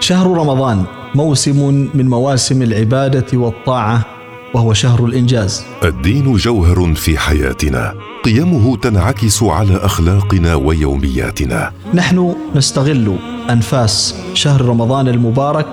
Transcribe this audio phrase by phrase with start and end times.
[0.00, 0.84] شهر رمضان
[1.14, 4.04] موسم من مواسم العبادة والطاعة
[4.54, 5.64] وهو شهر الإنجاز.
[5.84, 7.94] الدين جوهر في حياتنا.
[8.24, 11.72] قيمه تنعكس على أخلاقنا ويومياتنا.
[11.94, 13.16] نحن نستغل
[13.50, 15.66] أنفاس شهر رمضان المبارك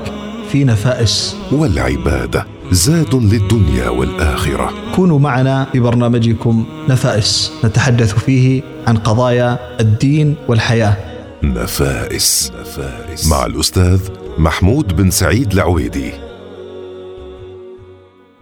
[0.51, 1.37] في نفائس.
[1.51, 4.69] والعباده زاد للدنيا والآخرة.
[4.95, 7.51] كونوا معنا في برنامجكم نفائس.
[7.65, 11.14] نتحدث فيه عن قضايا الدين والحياة.
[11.53, 16.11] نفائس نفائس مع الأستاذ محمود بن سعيد العويدي.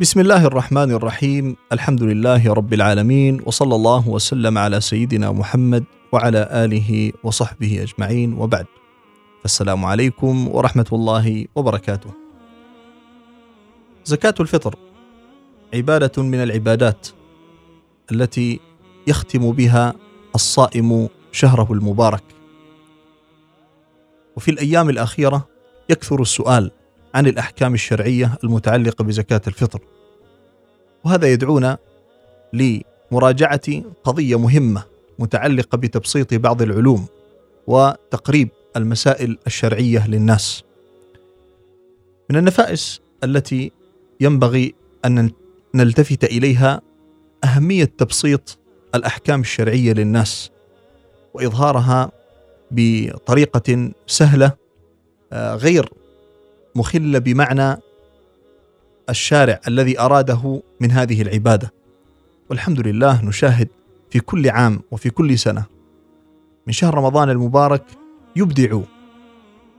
[0.01, 1.55] بسم الله الرحمن الرحيم.
[1.71, 8.33] الحمد لله رب العالمين وصلى الله وسلم على سيدنا محمد وعلى آله وصحبه أجمعين.
[8.33, 8.65] وبعد
[9.45, 12.09] السلام عليكم ورحمة الله وبركاته.
[14.05, 14.75] زكاة الفطر
[15.73, 17.07] عبادة من العبادات
[18.11, 18.59] التي
[19.07, 19.93] يختم بها
[20.35, 22.23] الصائم شهره المبارك.
[24.35, 25.47] وفي الأيام الأخيرة
[25.89, 26.71] يكثر السؤال
[27.13, 29.79] عن الأحكام الشرعية المتعلقة بزكاة الفطر
[31.03, 31.77] وهذا يدعونا
[32.53, 34.83] لمراجعة قضية مهمة
[35.19, 37.05] متعلقة بتبسيط بعض العلوم
[37.67, 40.63] وتقريب المسائل الشرعية للناس.
[42.29, 43.71] من النفائس التي
[44.19, 44.75] ينبغي
[45.05, 45.31] أن
[45.75, 46.81] نلتفت إليها
[47.43, 48.57] أهمية تبسيط
[48.95, 50.51] الأحكام الشرعية للناس
[51.33, 52.11] وإظهارها
[52.73, 54.51] بطريقة سهلة
[55.33, 55.89] آه، غير
[56.75, 57.77] مخلة بمعنى
[59.09, 61.73] الشارع الذي أراده من هذه العبادة
[62.49, 63.67] والحمد لله نشاهد
[64.09, 65.65] في كل عام وفي كل سنة
[66.67, 67.83] من شهر رمضان المبارك
[68.35, 68.79] يبدع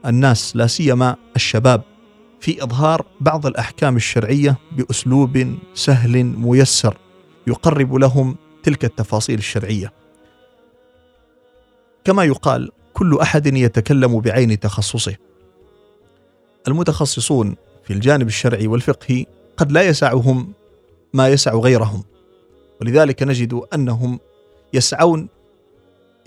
[0.05, 1.81] الناس لا سيما الشباب
[2.39, 6.97] في إظهار بعض الأحكام الشرعية بأسلوب سهل ميسر
[7.47, 9.91] يقرب لهم تلك التفاصيل الشرعية.
[12.03, 15.15] كما يقال كل أحد يتكلم بعين تخصصه.
[16.67, 19.25] المتخصصون في الجانب الشرعي والفقهي
[19.57, 20.53] قد لا يسعهم
[21.13, 22.03] ما يسع غيرهم
[22.81, 24.19] ولذلك نجد أنهم
[24.73, 25.27] يسعون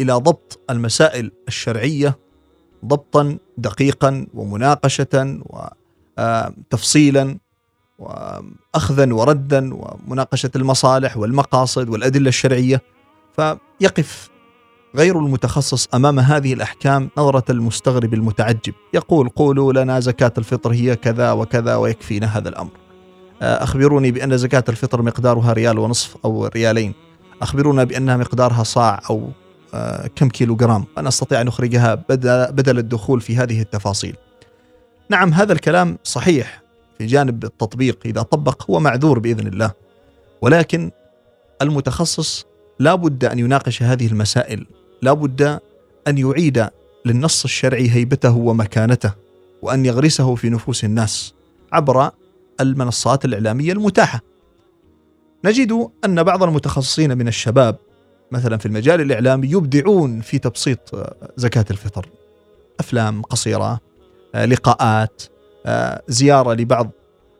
[0.00, 2.18] إلى ضبط المسائل الشرعية
[2.84, 5.40] ضبطا دقيقا ومناقشة
[6.18, 7.38] وتفصيلا
[7.98, 12.82] واخذا وردا ومناقشة المصالح والمقاصد والأدلة الشرعية
[13.36, 14.30] فيقف
[14.97, 18.75] غير المتخصص أمام هذه الأحكام نظرة المستغرب المتعجب.
[18.94, 22.71] يقول قولوا لنا زكاة الفطر هي كذا وكذا ويكفينا هذا الأمر.
[23.43, 26.94] أخبروني بأن زكاة الفطر مقدارها ريال ونصف أو ريالين.
[27.43, 29.31] اخبرونا بأنها مقدارها صاع أو
[30.16, 30.84] كم كيلو جرام.
[30.99, 31.94] أنا استطيع ان اخرجها
[32.50, 34.16] بدل الدخول في هذه التفاصيل.
[35.10, 36.62] نعم هذا الكلام صحيح
[36.99, 39.70] في جانب التطبيق إذا طبق هو معذور بإذن الله.
[40.43, 40.91] ولكن
[41.62, 42.47] المتخصص
[42.80, 44.66] لا بد أن يناقش هذه المسائل
[45.02, 45.60] لا بد
[46.08, 46.66] أن يعيد
[47.04, 49.12] للنص الشرعي هيبته ومكانته
[49.62, 51.34] وأن يغرسه في نفوس الناس
[51.72, 52.10] عبر
[52.60, 54.20] المنصات الإعلامية المتاحة.
[55.44, 57.76] نجد أن بعض المتخصصين من الشباب
[58.32, 60.78] مثلا في المجال الإعلامي يبدعون في تبسيط
[61.36, 62.08] زكاة الفطر.
[62.80, 63.80] أفلام قصيرة،
[64.34, 65.22] لقاءات،
[66.08, 66.90] زيارة لبعض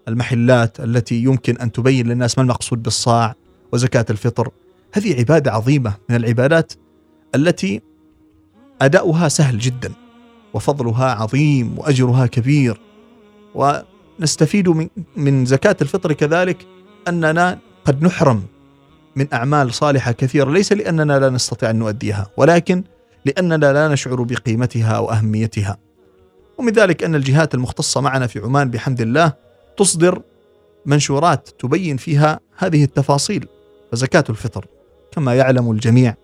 [0.09, 3.35] المحلات التي يمكن أن تبين للناس ما المقصود بالصاع
[3.73, 4.51] وزكاة الفطر.
[4.93, 6.73] هذه عبادة عظيمة من العبادات
[7.35, 7.83] التي
[8.83, 9.93] أداؤها سهل جدا
[10.55, 12.81] وفضلها عظيم وأجرها كبير.
[13.55, 16.67] ونستفيد من من زكاة الفطر كذلك
[17.09, 18.43] أننا قد نحرم
[19.17, 20.51] من أعمال صالحة كثيرة.
[20.51, 22.85] ليس لأننا لا نستطيع أن نؤديها ولكن
[23.25, 25.77] لأننا لا نشعر بقيمتها وأهميتها.
[26.59, 29.33] ومن ذلك أن الجهات المختصة معنا في عمان بحمد الله
[29.77, 30.23] تصدر
[30.87, 33.47] منشورات تبين فيها هذه التفاصيل
[33.93, 34.67] فزكاة الفطر.
[35.19, 36.15] كما يعلم الجميع.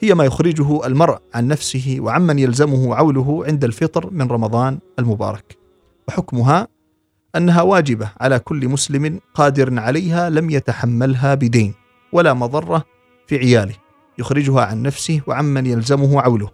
[0.00, 5.56] هي ما يخرجه المرء عن نفسه وعمن يلزمه عوله عند الفطر من رمضان المبارك.
[6.08, 6.68] وحكمها
[7.36, 11.74] أنها واجبة على كل مسلم قادر عليها لم يتحملها بدين
[12.12, 12.84] ولا مضرة
[13.26, 13.74] في عياله.
[14.18, 16.50] يخرجها عن نفسه وعمن يلزمه عوله.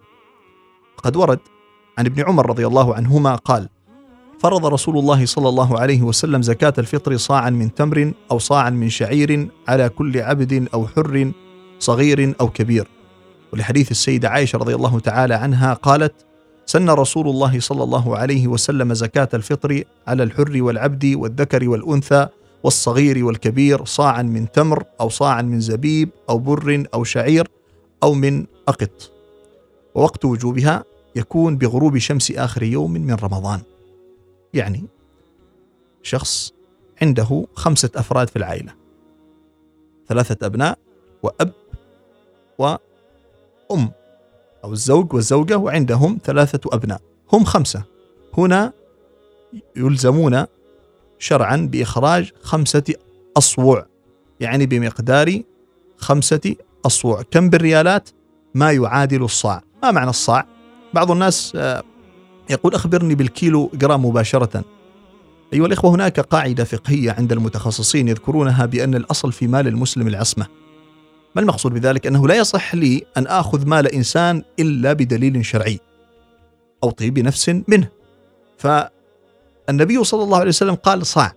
[0.97, 1.39] قد ورد
[1.99, 3.69] عن ابن عمر رضي الله عنهما قال
[4.39, 8.89] فرض رسول الله صلى الله عليه وسلم زكاة الفطر صاعا من تمر أو صاعا من
[8.89, 11.33] شعير على كل عبد أو حر
[11.79, 12.89] صغير أو كبير.
[13.53, 16.15] ولحديث السيدة عائشة رضي الله تعالى عنها قالت
[16.67, 22.29] سن رسول الله صلى الله عليه وسلم زكاة الفطر على الحر والعبد والذكر والأنثى
[22.63, 27.49] والصغير والكبير صاعا من تمر أو صاعا من زبيب أو بر أو شعير
[28.03, 29.13] أو من أقط.
[29.95, 30.85] ووقت وجوبها
[31.17, 33.61] يكون بغروب شمس آخر يوم من رمضان.
[34.55, 34.85] يعني
[36.03, 36.53] شخص
[37.03, 38.73] عنده خمسة أفراد في العائلة.
[40.09, 40.79] ثلاثة أبناء
[41.23, 41.53] وأب
[42.59, 43.91] وأم
[44.65, 47.01] أو الزوج والزوجة وعندهم ثلاثة أبناء.
[47.33, 47.83] هم خمسة.
[48.39, 48.73] هنا
[49.77, 50.45] يلزمون
[51.19, 52.95] شرعا بإخراج خمسة
[53.37, 53.87] أصوع
[54.41, 55.43] يعني بمقدار
[55.97, 56.55] خمسة
[56.87, 57.23] أصوع.
[57.31, 58.09] كم بالريالات؟
[58.55, 59.63] ما يعادل الصاع.
[59.83, 60.47] ما معنى الصاع؟
[60.95, 61.83] بعض الناس آه،
[62.51, 64.65] يقول أخبرني بالكيلو جرام مباشرة.
[65.53, 70.47] أيها الإخوة هناك قاعدة فقهية عند المتخصصين يذكرونها بأن الأصل في مال المسلم العصمة.
[71.37, 75.81] ما المقصود بذلك؟ أنه لا يصح لي أن آخذ مال إنسان إلا بدليل شرعي
[76.83, 77.89] أو طيب نفس منه.
[78.59, 81.33] فالنبي صلى الله عليه وسلم قال صاع.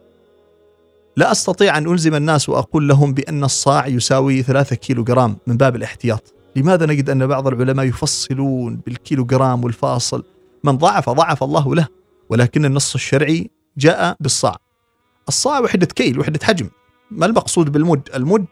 [1.15, 5.75] لا أستطيع أن ألزم الناس وأقول لهم بأن الصاع يساوي ثلاثة كيلو جرام من باب
[5.75, 6.33] الاحتياط.
[6.55, 10.23] لماذا نجد أن بعض العلماء يفصلون بالكيلو جرام والفاصل
[10.63, 11.87] من ضعف ضعف الله له
[12.29, 14.57] ولكن النص الشرعي جاء بالصاع.
[15.27, 16.69] الصاع وحدة كيل وحدة حجم.
[17.11, 18.45] ما المقصود بالمد؟ المد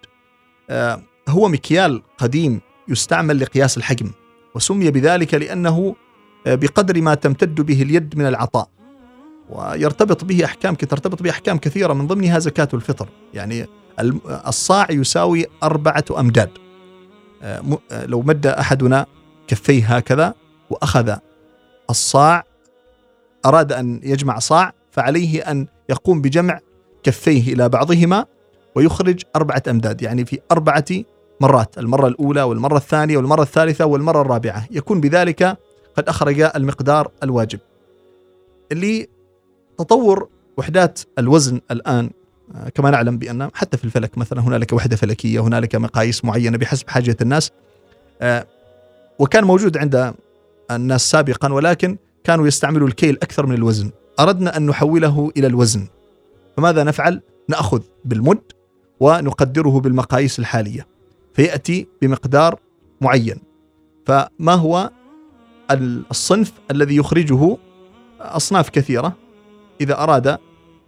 [0.70, 4.12] آه هو مكيال قديم يستعمل لقياس الحجم
[4.56, 5.96] وسمي بذلك لأنه
[6.48, 8.70] آه بقدر ما تمتد به اليد من العطاء
[9.50, 13.68] ويرتبط به أحكام ترتبط به أحكام كثيرة من ضمنها زكاة الفطر يعني
[14.48, 16.50] الصاع يساوي أربعة أمداد.
[17.42, 19.06] آه، آه، لو مد أحدنا
[19.48, 20.34] كفيه هكذا
[20.70, 21.16] وأخذ
[21.90, 22.44] الصاع
[23.46, 26.60] أراد أن يجمع صاع فعليه أن يقوم بجمع
[27.04, 28.26] كفيه إلى بعضهما
[28.76, 30.86] ويخرج أربعة أمداد يعني في أربعة
[31.42, 34.68] مرات المرة الأولى والمرة الثانية والمرة الثالثة والمرة الرابعة.
[34.72, 35.58] يكون بذلك
[35.98, 37.60] قد أخرج المقدار الواجب.
[38.72, 39.08] اللي
[39.78, 42.10] تطور وحدات الوزن الآن
[42.56, 46.90] آه، كما نعلم بأن حتى في الفلك مثلا هنالك وحدة فلكية هنالك مقاييس معينة بحسب
[46.90, 47.52] حاجة الناس
[48.22, 48.48] آه،
[49.20, 50.14] وكان موجود عند
[50.72, 53.92] الناس سابقا ولكن كانوا يستعملوا الكيل أكثر من الوزن.
[54.20, 55.88] أردنا أن نحوله إلى الوزن.
[56.58, 58.42] فماذا نفعل؟ نأخذ بالمد
[59.00, 60.88] ونقدره بالمقاييس الحالية.
[61.38, 62.60] فيأتي بمقدار
[63.02, 63.42] معين.
[64.06, 64.92] فما هو
[66.12, 67.58] الصنف الذي يخرجه
[68.22, 69.14] أصناف كثيرة؟
[69.82, 70.28] إذا أراد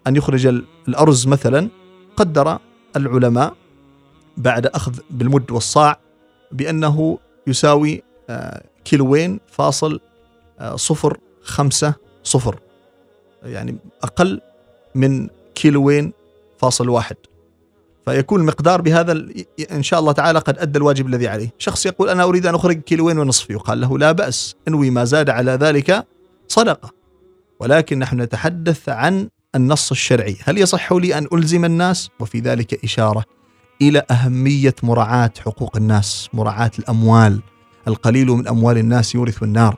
[0.07, 1.69] أن يخرج الأرز مثلا
[2.15, 2.59] قدر
[2.95, 3.55] العلماء
[4.37, 5.99] بعد أخذ بالمد والصاع
[6.51, 9.99] بأنه يساوي آه، كيلوين فاصل
[10.59, 11.93] آه، صفر خمسة
[12.23, 12.59] صفر
[13.43, 14.41] يعني أقل
[14.95, 16.13] من كيلوين
[16.57, 17.15] فاصل واحد.
[18.09, 19.25] فيكون المقدار بهذا
[19.71, 21.53] إن شاء الله تعالى قد أدى الواجب الذي عليه.
[21.57, 23.50] شخص يقول أنا أريد أن أخرج كيلوين ونصف.
[23.50, 24.56] يقال له لا بأس.
[24.67, 26.07] إنوي ما زاد على ذلك
[26.47, 26.91] صدقة.
[27.59, 30.38] ولكن نحن نتحدث عن النص الشرعي.
[30.44, 33.23] هل يصح لي أن ألزم الناس؟ وفي ذلك إشارة
[33.81, 37.39] إلى أهمية مراعاة حقوق الناس مراعاة الأموال.
[37.88, 39.77] القليل من أموال الناس يورث النار.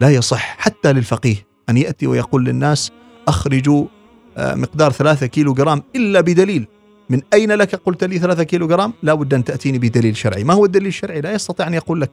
[0.00, 2.90] لا يصح حتى للفقيه أن يأتي ويقول للناس
[3.28, 3.86] أخرجوا
[4.36, 6.66] آه، مقدار ثلاثة كيلو جرام إلا بدليل.
[7.10, 10.44] من أين لك؟ قلت لي ثلاثة كيلو جرام لا بد أن تأتيني بدليل شرعي.
[10.44, 12.10] ما هو الدليل الشرعي؟ لا يستطيع أن يقول لك.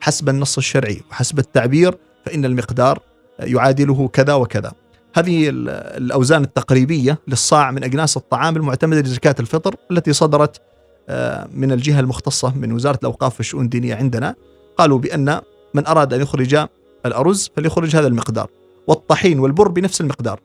[0.00, 2.98] حسب النص الشرعي وحسب التعبير فإن المقدار
[3.38, 4.72] يعادله كذا وكذا.
[5.14, 10.60] هذه الأوزان التقريبية للصاع من أجناس الطعام المعتمدة لزكاة الفطر التي صدرت
[11.08, 14.34] آه، من الجهة المختصة من وزارة الأوقاف والشؤون الدينية عندنا.
[14.76, 15.40] قالوا بأن
[15.74, 16.66] من أراد أن يخرج
[17.06, 18.50] الأرز فليخرج هذا المقدار.
[18.86, 20.40] والطحين والبر بنفس المقدار.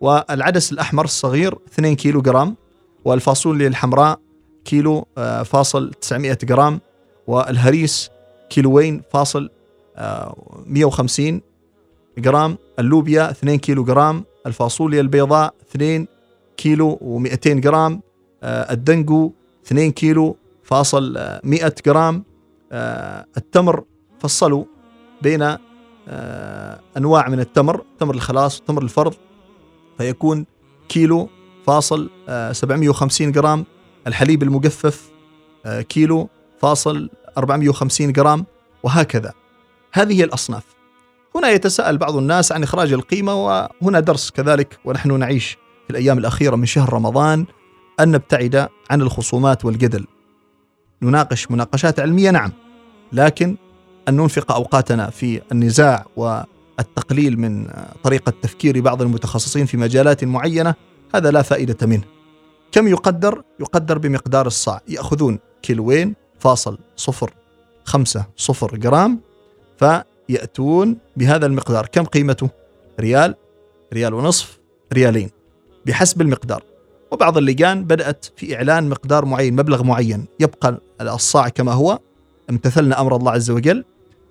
[0.00, 2.56] والعدس الأحمر الصغير 2 كيلو جرام
[3.04, 4.20] والفاصوليا الحمراء
[4.64, 6.80] كيلو آه، فاصل 900 جرام
[7.26, 8.10] والهريس
[8.50, 9.50] كيلوين فاصل
[10.66, 11.40] 150 آه،
[12.18, 16.06] جرام اللوبيا 2 كيلو جرام الفاصوليا البيضاء 2
[16.56, 18.00] كيلو و200 جرام
[18.42, 19.32] آه، الدنجو
[19.66, 22.24] 2 كيلو فاصل 100 جرام
[23.36, 23.84] التمر
[24.20, 24.64] فصلوا
[25.22, 25.56] بين
[26.96, 29.14] أنواع من التمر تمر الخلاص وتمر الفرض
[29.98, 30.46] فيكون
[30.88, 31.28] كيلو
[31.66, 32.10] فاصل
[32.52, 33.64] 750 آه، جرام.
[34.06, 35.10] الحليب المجفف
[35.66, 36.28] آه، كيلو
[36.60, 38.46] فاصل 450 جرام
[38.82, 39.32] وهكذا.
[39.92, 40.62] هذه الأصناف.
[41.34, 46.56] هنا يتساءل بعض الناس عن إخراج القيمة وهنا درس كذلك ونحن نعيش في الأيام الأخيرة
[46.56, 47.46] من شهر رمضان
[48.00, 50.06] أن نبتعد عن الخصومات والجدل.
[51.02, 52.52] نناقش مناقشات علمية نعم
[53.12, 53.56] لكن
[54.08, 57.66] أن ننفق أوقاتنا في النزاع والتقليل من
[58.02, 60.74] طريقة تفكير بعض المتخصصين في مجالات معينة
[61.14, 62.04] هذا لا فائدة منه.
[62.72, 64.80] كم يقدر؟ يقدر بمقدار الصاع.
[64.88, 67.34] يأخذون كيلوين فاصل صفر
[67.84, 69.20] خمسة صفر جرام
[69.78, 71.86] فيأتون بهذا المقدار.
[71.86, 72.50] كم قيمته؟
[73.00, 73.34] ريال
[73.92, 74.58] ريال ونصف
[74.92, 75.30] ريالين.
[75.86, 76.62] بحسب المقدار.
[77.10, 80.26] وبعض اللجان بدأت في إعلان مقدار معين مبلغ معين.
[80.40, 81.98] يبقى الصاع كما هو.
[82.50, 83.84] امتثلنا أمر الله عز وجل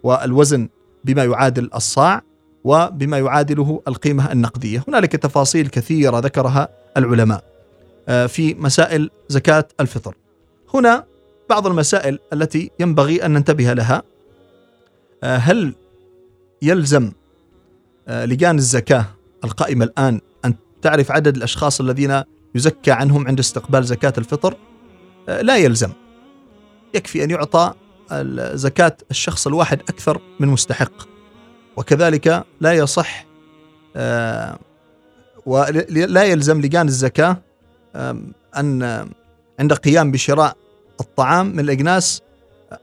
[0.03, 0.69] والوزن
[1.03, 2.21] بما يعادل الصاع.
[2.63, 4.83] وبما يعادله القيمة النقدية.
[4.87, 7.43] هنالك تفاصيل كثيرة ذكرها العلماء
[8.09, 10.15] آه، في مسائل زكاة الفطر.
[10.73, 11.05] هنا
[11.49, 14.03] بعض المسائل التي ينبغي أن ننتبه لها
[15.23, 15.75] آه، هل
[16.61, 17.11] يلزم
[18.07, 19.05] آه، لجان الزكاة
[19.43, 22.23] القائمة الآن أن تعرف عدد الأشخاص الذين
[22.55, 24.57] يزكى عنهم عند استقبال زكاة الفطر؟
[25.27, 25.89] لا يلزم.
[26.93, 27.73] يكفي أن يعطى
[28.53, 30.91] زكاة الشخص الواحد أكثر من مستحق.
[31.81, 33.25] وكذلك لا يصح
[33.95, 34.59] آه،
[35.45, 37.37] ولا يلزم لجان الزكاة
[38.57, 39.07] أن
[39.59, 40.57] عند قيام بشراء
[40.99, 42.21] الطعام من الأجناس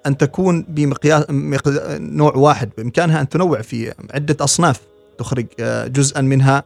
[0.07, 4.81] أن تكون بمقياس نوع واحد بإمكانها أن تنوع في عدة أصناف
[5.19, 6.65] تخرج آه، جزءا منها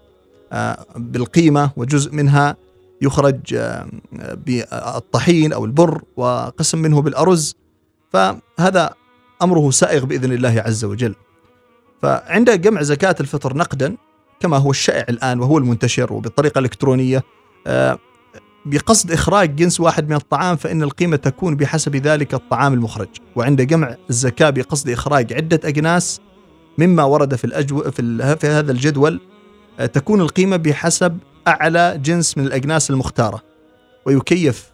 [0.52, 2.56] آه، بالقيمة وجزء منها
[3.02, 3.86] يخرج آه،
[4.46, 7.54] بالطحين أو البر وقسم منه بالأرز.
[8.12, 8.94] فهذا
[9.42, 11.14] أمره سائغ بإذن الله عز وجل.
[12.02, 13.96] فعند جمع زكاة الفطر نقدا
[14.40, 17.22] كما هو الشائع الآن وهو المنتشر وبالطريقة الإلكترونية
[18.66, 23.08] بقصد إخراج جنس واحد من الطعام فإن القيمة تكون بحسب ذلك الطعام المخرج.
[23.36, 26.20] وعند جمع الزكاة بقصد إخراج عدة أجناس
[26.78, 29.20] مما ورد في الأجو في, في هذا الجدول.
[29.78, 31.18] آه، تكون القيمة بحسب
[31.48, 33.42] أعلى جنس من الأجناس المختارة.
[34.06, 34.72] ويكيف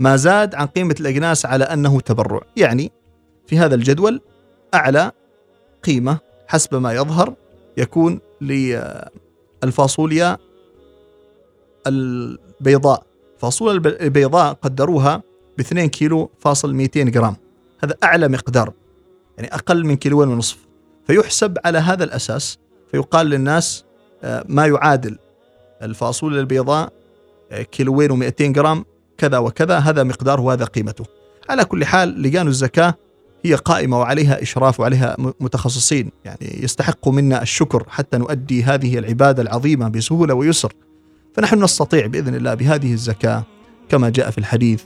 [0.00, 2.40] ما زاد عن قيمة الأجناس على أنه تبرع.
[2.56, 2.92] يعني
[3.46, 4.20] في هذا الجدول
[4.74, 5.12] أعلى
[5.84, 7.34] قيمة حسب ما يظهر
[7.76, 8.20] يكون
[9.62, 10.38] للفاصوليا
[11.86, 13.02] البيضاء.
[13.38, 15.22] فاصوليا البيضاء قدروها
[15.58, 17.36] ب 2 كيلو فاصل 200 جرام.
[17.84, 18.72] هذا أعلى مقدار
[19.38, 20.56] يعني أقل من كيلوين ونصف.
[21.06, 22.58] فيحسب على هذا الأساس
[22.90, 23.84] فيقال للناس
[24.24, 25.18] آه، ما يعادل
[25.82, 26.92] الفاصوليا البيضاء
[27.52, 28.84] آه، كيلوين و200 جرام
[29.18, 31.04] كذا وكذا هذا مقداره وهذا قيمته.
[31.48, 32.94] على كل حال لجان الزكاة
[33.46, 36.10] هي قائمة وعليها إشراف وعليها متخصصين.
[36.24, 40.72] يعني يستحق منا الشكر حتى نؤدي هذه العبادة العظيمة بسهولة ويسر.
[41.34, 43.44] فنحن نستطيع بإذن الله بهذه الزكاة
[43.88, 44.82] كما جاء في الحديث.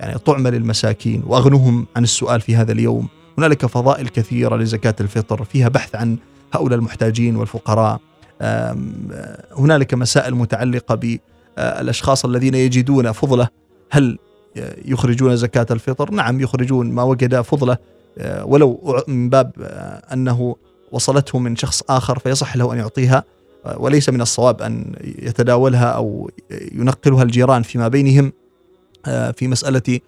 [0.00, 3.08] يعني طعم للمساكين وأغنهم عن السؤال في هذا اليوم.
[3.38, 6.16] هنالك فضائل كثيرة لزكاة الفطر فيها بحث عن
[6.54, 8.00] هؤلاء المحتاجين والفقراء.
[9.58, 11.18] هنالك مسائل متعلقة
[11.56, 13.48] بالأشخاص الذين يجدون فضلة.
[13.90, 14.18] هل
[14.84, 16.90] يخرجون زكاة الفطر؟ نعم يخرجون.
[16.90, 17.78] ما وجد فضلة
[18.42, 19.52] ولو من باب
[20.12, 20.56] أنه
[20.92, 23.24] وصلته من شخص آخر فيصح له أن يعطيها
[23.76, 26.30] وليس من الصواب أن يتداولها أو
[26.72, 28.32] ينقلها الجيران فيما بينهم
[29.06, 30.00] آه، في مسألة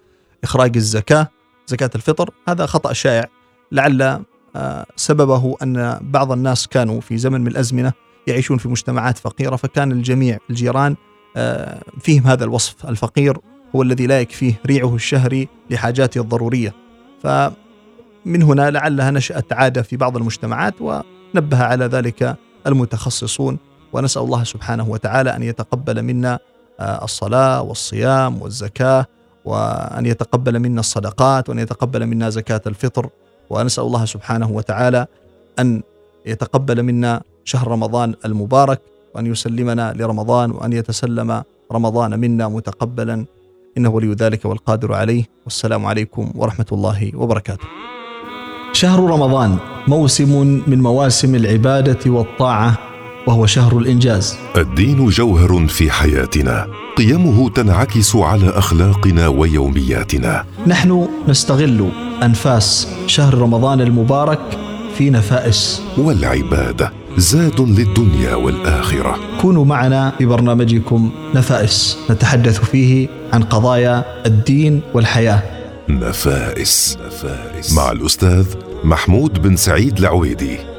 [0.43, 1.27] إخراج الزكاة
[1.67, 2.29] زكاة الفطر.
[2.47, 3.25] هذا خطأ شائع.
[3.71, 4.21] لعل
[4.55, 7.93] آه، سببه أن بعض الناس كانوا في زمن من الأزمنة
[8.27, 10.95] يعيشون في مجتمعات فقيرة فكان الجميع الجيران
[11.37, 12.85] آه، فيهم هذا الوصف.
[12.85, 13.37] الفقير
[13.75, 16.73] هو الذي لا يكفيه ريعه الشهري لحاجاته الضرورية.
[18.27, 22.35] فمن هنا لعلها نشأت عادة في بعض المجتمعات ونبه على ذلك
[22.67, 23.57] المتخصصون.
[23.93, 26.39] ونسأل الله سبحانه وتعالى أن يتقبل منا
[26.79, 29.05] آه، الصلاة والصيام والزكاة
[29.45, 33.09] وأن يتقبل منا الصدقات وأن يتقبل منا زكاة الفطر.
[33.49, 35.07] ونسأل الله سبحانه وتعالى
[35.59, 35.81] أن
[36.25, 38.81] يتقبل منا شهر رمضان المبارك
[39.15, 43.25] وأن يسلمنا لرمضان وأن يتسلم رمضان منا متقبلا.
[43.77, 45.23] إنه ولي ذلك والقادر عليه.
[45.45, 47.67] والسلام عليكم ورحمة الله وبركاته.
[48.73, 49.57] شهر رمضان
[49.87, 52.77] موسم من مواسم العبادة والطاعة
[53.27, 54.37] وهو شهر الإنجاز.
[54.57, 56.67] الدين جوهر في حياتنا.
[56.97, 60.45] قيمه تنعكس على أخلاقنا ويومياتنا.
[60.67, 61.89] نحن نستغل
[62.23, 64.39] أنفاس شهر رمضان المبارك
[64.97, 65.81] في نفائس.
[65.97, 69.15] والعبادة زاد للدنيا والآخرة.
[69.41, 71.97] كونوا معنا في برنامجكم نفائس.
[72.09, 75.56] نتحدث فيه عن قضايا الدين والحياة.
[75.89, 76.97] نفائس
[77.73, 78.45] مع الأستاذ
[78.83, 80.76] محمود بن سعيد العويدي.